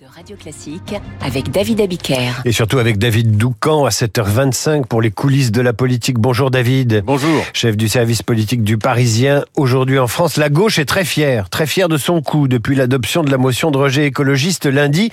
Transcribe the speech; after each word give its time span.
de 0.00 0.06
Radio 0.14 0.36
Classique 0.36 0.94
avec 1.20 1.50
David 1.50 1.80
Abiker. 1.80 2.30
Et 2.44 2.52
surtout 2.52 2.78
avec 2.78 2.98
David 2.98 3.36
Doucan 3.36 3.84
à 3.84 3.88
7h25 3.88 4.86
pour 4.86 5.02
les 5.02 5.10
coulisses 5.10 5.50
de 5.50 5.60
la 5.60 5.72
politique. 5.72 6.18
Bonjour 6.18 6.52
David. 6.52 7.02
Bonjour. 7.04 7.42
Chef 7.52 7.76
du 7.76 7.88
service 7.88 8.22
politique 8.22 8.62
du 8.62 8.78
Parisien. 8.78 9.44
Aujourd'hui 9.56 9.98
en 9.98 10.06
France, 10.06 10.36
la 10.36 10.50
gauche 10.50 10.78
est 10.78 10.84
très 10.84 11.04
fière, 11.04 11.48
très 11.50 11.66
fière 11.66 11.88
de 11.88 11.96
son 11.96 12.22
coup 12.22 12.46
depuis 12.46 12.76
l'adoption 12.76 13.24
de 13.24 13.30
la 13.30 13.38
motion 13.38 13.72
de 13.72 13.78
rejet 13.78 14.06
écologiste 14.06 14.66
lundi. 14.66 15.10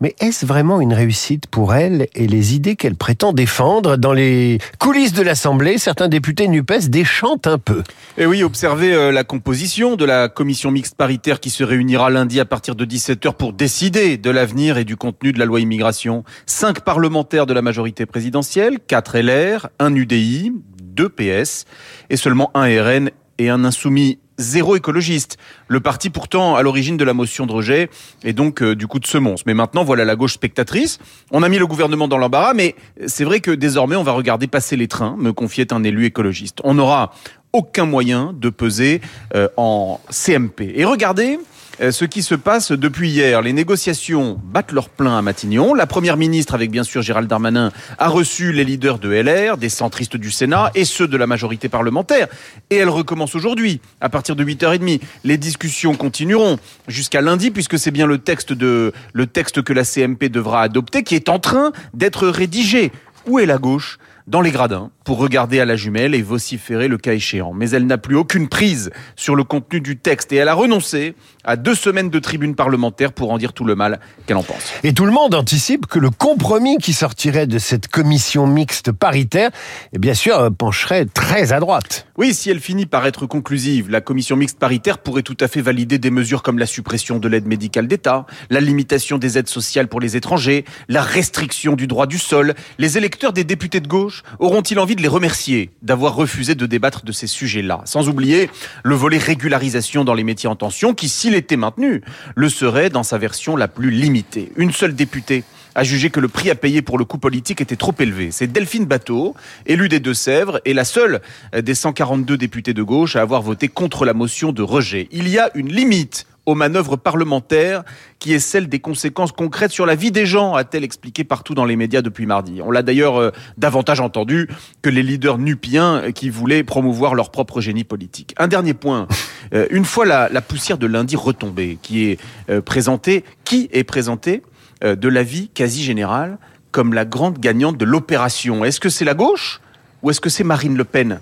Mais 0.00 0.14
est-ce 0.20 0.46
vraiment 0.46 0.80
une 0.80 0.94
réussite 0.94 1.46
pour 1.46 1.74
elle 1.74 2.06
et 2.14 2.26
les 2.26 2.54
idées 2.54 2.76
qu'elle 2.76 2.96
prétend 2.96 3.34
défendre 3.34 3.96
Dans 3.96 4.12
les 4.12 4.58
coulisses 4.78 5.12
de 5.12 5.22
l'Assemblée, 5.22 5.76
certains 5.76 6.08
députés 6.08 6.48
NUPES 6.48 6.88
déchantent 6.88 7.46
un 7.46 7.58
peu. 7.58 7.82
Et 8.16 8.24
oui, 8.24 8.42
observez 8.42 8.94
euh, 8.94 9.12
la 9.12 9.24
composition 9.24 9.96
de 9.96 10.06
la 10.06 10.28
commission 10.28 10.70
mixte 10.70 10.94
paritaire 10.94 11.38
qui 11.38 11.50
se 11.50 11.64
réunira 11.64 12.08
lundi 12.08 12.40
à 12.40 12.46
partir 12.46 12.74
de 12.74 12.86
17h 12.86 13.34
pour 13.34 13.52
décider 13.52 14.21
de 14.22 14.30
l'avenir 14.30 14.78
et 14.78 14.84
du 14.84 14.96
contenu 14.96 15.32
de 15.32 15.38
la 15.38 15.44
loi 15.44 15.60
immigration. 15.60 16.24
Cinq 16.46 16.80
parlementaires 16.80 17.44
de 17.44 17.52
la 17.52 17.60
majorité 17.60 18.06
présidentielle, 18.06 18.78
quatre 18.86 19.18
LR, 19.18 19.68
un 19.78 19.94
UDI, 19.94 20.52
deux 20.80 21.08
PS 21.08 21.66
et 22.08 22.16
seulement 22.16 22.50
un 22.54 22.66
RN 22.66 23.10
et 23.38 23.50
un 23.50 23.64
insoumis 23.64 24.18
zéro 24.38 24.76
écologiste. 24.76 25.36
Le 25.68 25.80
parti 25.80 26.10
pourtant 26.10 26.56
à 26.56 26.62
l'origine 26.62 26.96
de 26.96 27.04
la 27.04 27.14
motion 27.14 27.46
de 27.46 27.52
rejet 27.52 27.90
et 28.24 28.32
donc 28.32 28.62
euh, 28.62 28.74
du 28.74 28.86
coup 28.86 28.98
de 28.98 29.06
semonce. 29.06 29.44
Mais 29.46 29.54
maintenant 29.54 29.84
voilà 29.84 30.04
la 30.04 30.16
gauche 30.16 30.34
spectatrice. 30.34 30.98
On 31.30 31.42
a 31.42 31.48
mis 31.48 31.58
le 31.58 31.66
gouvernement 31.66 32.08
dans 32.08 32.18
l'embarras, 32.18 32.54
mais 32.54 32.74
c'est 33.06 33.24
vrai 33.24 33.40
que 33.40 33.50
désormais 33.50 33.96
on 33.96 34.02
va 34.02 34.12
regarder 34.12 34.46
passer 34.46 34.76
les 34.76 34.88
trains, 34.88 35.16
me 35.18 35.32
confiait 35.32 35.72
un 35.72 35.82
élu 35.84 36.04
écologiste. 36.06 36.58
On 36.64 36.74
n'aura 36.74 37.12
aucun 37.52 37.84
moyen 37.84 38.34
de 38.34 38.48
peser 38.48 39.00
euh, 39.34 39.48
en 39.56 40.00
CMP. 40.10 40.72
Et 40.74 40.84
regardez, 40.84 41.38
ce 41.80 42.04
qui 42.04 42.22
se 42.22 42.34
passe 42.34 42.72
depuis 42.72 43.10
hier. 43.10 43.42
Les 43.42 43.52
négociations 43.52 44.40
battent 44.44 44.72
leur 44.72 44.88
plein 44.88 45.18
à 45.18 45.22
Matignon. 45.22 45.74
La 45.74 45.86
première 45.86 46.16
ministre, 46.16 46.54
avec 46.54 46.70
bien 46.70 46.84
sûr 46.84 47.02
Gérald 47.02 47.28
Darmanin, 47.28 47.72
a 47.98 48.08
reçu 48.08 48.52
les 48.52 48.64
leaders 48.64 48.98
de 48.98 49.10
LR, 49.10 49.56
des 49.56 49.68
centristes 49.68 50.16
du 50.16 50.30
Sénat 50.30 50.70
et 50.74 50.84
ceux 50.84 51.08
de 51.08 51.16
la 51.16 51.26
majorité 51.26 51.68
parlementaire. 51.68 52.28
Et 52.70 52.76
elle 52.76 52.88
recommence 52.88 53.34
aujourd'hui, 53.34 53.80
à 54.00 54.08
partir 54.08 54.36
de 54.36 54.44
8h30. 54.44 55.00
Les 55.24 55.38
discussions 55.38 55.94
continueront 55.94 56.58
jusqu'à 56.88 57.20
lundi, 57.20 57.50
puisque 57.50 57.78
c'est 57.78 57.90
bien 57.90 58.06
le 58.06 58.18
texte, 58.18 58.52
de, 58.52 58.92
le 59.12 59.26
texte 59.26 59.62
que 59.62 59.72
la 59.72 59.84
CMP 59.84 60.28
devra 60.28 60.62
adopter 60.62 61.02
qui 61.02 61.14
est 61.14 61.28
en 61.28 61.38
train 61.38 61.72
d'être 61.94 62.28
rédigé. 62.28 62.92
Où 63.26 63.38
est 63.38 63.46
la 63.46 63.58
gauche? 63.58 63.98
Dans 64.26 64.40
les 64.40 64.50
gradins 64.50 64.90
pour 65.04 65.18
regarder 65.18 65.60
à 65.60 65.64
la 65.64 65.76
jumelle 65.76 66.14
et 66.14 66.22
vociférer 66.22 66.88
le 66.88 66.96
cas 66.96 67.12
échéant. 67.12 67.52
Mais 67.52 67.70
elle 67.70 67.86
n'a 67.86 67.98
plus 67.98 68.16
aucune 68.16 68.48
prise 68.48 68.90
sur 69.16 69.34
le 69.34 69.44
contenu 69.44 69.80
du 69.80 69.96
texte 69.96 70.32
et 70.32 70.36
elle 70.36 70.48
a 70.48 70.54
renoncé 70.54 71.14
à 71.44 71.56
deux 71.56 71.74
semaines 71.74 72.10
de 72.10 72.18
tribune 72.18 72.54
parlementaire 72.54 73.12
pour 73.12 73.32
en 73.32 73.38
dire 73.38 73.52
tout 73.52 73.64
le 73.64 73.74
mal 73.74 73.98
qu'elle 74.26 74.36
en 74.36 74.42
pense. 74.42 74.72
Et 74.84 74.92
tout 74.92 75.06
le 75.06 75.12
monde 75.12 75.34
anticipe 75.34 75.86
que 75.86 75.98
le 75.98 76.10
compromis 76.10 76.78
qui 76.78 76.92
sortirait 76.92 77.46
de 77.46 77.58
cette 77.58 77.88
commission 77.88 78.46
mixte 78.46 78.92
paritaire, 78.92 79.50
et 79.92 79.98
bien 79.98 80.14
sûr, 80.14 80.38
euh, 80.38 80.50
pencherait 80.50 81.06
très 81.06 81.52
à 81.52 81.60
droite. 81.60 82.06
Oui, 82.16 82.34
si 82.34 82.50
elle 82.50 82.60
finit 82.60 82.86
par 82.86 83.06
être 83.06 83.26
conclusive, 83.26 83.90
la 83.90 84.00
commission 84.00 84.36
mixte 84.36 84.58
paritaire 84.58 84.98
pourrait 84.98 85.22
tout 85.22 85.36
à 85.40 85.48
fait 85.48 85.60
valider 85.60 85.98
des 85.98 86.10
mesures 86.10 86.42
comme 86.42 86.58
la 86.58 86.66
suppression 86.66 87.18
de 87.18 87.28
l'aide 87.28 87.46
médicale 87.46 87.88
d'État, 87.88 88.26
la 88.50 88.60
limitation 88.60 89.18
des 89.18 89.38
aides 89.38 89.48
sociales 89.48 89.88
pour 89.88 90.00
les 90.00 90.16
étrangers, 90.16 90.64
la 90.88 91.02
restriction 91.02 91.74
du 91.74 91.86
droit 91.86 92.06
du 92.06 92.18
sol. 92.18 92.54
Les 92.78 92.98
électeurs 92.98 93.32
des 93.32 93.44
députés 93.44 93.80
de 93.80 93.88
auront-ils 94.38 94.78
envie 94.78 94.96
de 94.96 95.02
les 95.02 95.08
remercier 95.08 95.70
d'avoir 95.82 96.14
refusé 96.14 96.54
de 96.54 96.66
débattre 96.66 97.04
de 97.04 97.12
ces 97.12 97.26
sujets-là? 97.26 97.82
Sans 97.84 98.08
oublier 98.08 98.50
le 98.82 98.94
volet 98.94 99.18
régularisation 99.18 100.04
dans 100.04 100.14
les 100.14 100.24
métiers 100.24 100.48
en 100.48 100.56
tension 100.56 100.94
qui, 100.94 101.08
s'il 101.08 101.34
était 101.34 101.56
maintenu, 101.56 102.02
le 102.34 102.48
serait 102.48 102.90
dans 102.90 103.02
sa 103.02 103.18
version 103.18 103.56
la 103.56 103.68
plus 103.68 103.90
limitée. 103.90 104.52
Une 104.56 104.72
seule 104.72 104.94
députée 104.94 105.44
a 105.74 105.84
jugé 105.84 106.10
que 106.10 106.20
le 106.20 106.28
prix 106.28 106.50
à 106.50 106.54
payer 106.54 106.82
pour 106.82 106.98
le 106.98 107.04
coût 107.04 107.18
politique 107.18 107.60
était 107.60 107.76
trop 107.76 107.94
élevé. 107.98 108.30
C'est 108.30 108.46
Delphine 108.46 108.84
Bateau, 108.84 109.34
élue 109.66 109.88
des 109.88 110.00
Deux-Sèvres, 110.00 110.60
et 110.64 110.74
la 110.74 110.84
seule 110.84 111.22
des 111.56 111.74
142 111.74 112.36
députés 112.36 112.74
de 112.74 112.82
gauche 112.82 113.16
à 113.16 113.22
avoir 113.22 113.42
voté 113.42 113.68
contre 113.68 114.04
la 114.04 114.14
motion 114.14 114.52
de 114.52 114.62
rejet. 114.62 115.08
Il 115.12 115.28
y 115.28 115.38
a 115.38 115.50
une 115.54 115.72
limite 115.72 116.26
aux 116.46 116.54
manœuvres 116.54 116.96
parlementaires 116.96 117.84
qui 118.18 118.32
est 118.32 118.38
celle 118.38 118.68
des 118.68 118.80
conséquences 118.80 119.32
concrètes 119.32 119.70
sur 119.70 119.86
la 119.86 119.94
vie 119.94 120.10
des 120.10 120.26
gens, 120.26 120.54
a-t-elle 120.54 120.84
expliqué 120.84 121.24
partout 121.24 121.54
dans 121.54 121.64
les 121.64 121.76
médias 121.76 122.02
depuis 122.02 122.26
mardi. 122.26 122.60
On 122.62 122.70
l'a 122.70 122.82
d'ailleurs 122.82 123.16
euh, 123.16 123.30
davantage 123.58 124.00
entendu 124.00 124.48
que 124.82 124.90
les 124.90 125.02
leaders 125.02 125.38
nupiens 125.38 126.12
qui 126.12 126.30
voulaient 126.30 126.64
promouvoir 126.64 127.14
leur 127.14 127.30
propre 127.30 127.60
génie 127.60 127.84
politique. 127.84 128.34
Un 128.38 128.48
dernier 128.48 128.74
point. 128.74 129.06
Euh, 129.52 129.66
une 129.70 129.84
fois 129.84 130.06
la, 130.06 130.30
la, 130.30 130.40
poussière 130.40 130.78
de 130.78 130.86
lundi 130.86 131.14
retombée, 131.14 131.76
qui 131.82 132.06
est 132.06 132.18
euh, 132.48 132.62
présentée, 132.62 133.22
qui 133.44 133.68
est 133.72 133.84
présentée 133.84 134.42
de 134.82 135.08
l'avis 135.08 135.48
quasi 135.48 135.82
général 135.82 136.38
comme 136.70 136.94
la 136.94 137.04
grande 137.04 137.38
gagnante 137.38 137.76
de 137.76 137.84
l'opération 137.84 138.64
Est-ce 138.64 138.80
que 138.80 138.88
c'est 138.88 139.04
la 139.04 139.14
gauche 139.14 139.60
ou 140.02 140.10
est-ce 140.10 140.20
que 140.20 140.30
c'est 140.30 140.44
Marine 140.44 140.76
Le 140.76 140.84
Pen? 140.84 141.20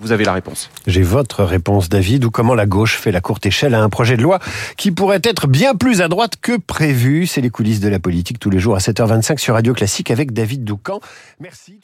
Vous 0.00 0.12
avez 0.12 0.24
la 0.24 0.32
réponse. 0.32 0.70
J'ai 0.86 1.02
votre 1.02 1.44
réponse, 1.44 1.88
David, 1.88 2.24
ou 2.24 2.30
comment 2.30 2.54
la 2.54 2.66
gauche 2.66 2.96
fait 2.96 3.12
la 3.12 3.20
courte 3.20 3.46
échelle 3.46 3.74
à 3.74 3.82
un 3.82 3.88
projet 3.88 4.16
de 4.16 4.22
loi 4.22 4.38
qui 4.76 4.90
pourrait 4.90 5.20
être 5.22 5.46
bien 5.46 5.74
plus 5.74 6.00
à 6.00 6.08
droite 6.08 6.34
que 6.40 6.56
prévu. 6.56 7.26
C'est 7.26 7.40
les 7.40 7.50
coulisses 7.50 7.80
de 7.80 7.88
la 7.88 7.98
politique 7.98 8.38
tous 8.38 8.50
les 8.50 8.58
jours 8.58 8.76
à 8.76 8.78
7h25 8.78 9.38
sur 9.38 9.54
Radio 9.54 9.74
Classique 9.74 10.10
avec 10.10 10.32
David 10.32 10.64
Doucan. 10.64 11.00
Merci. 11.38 11.80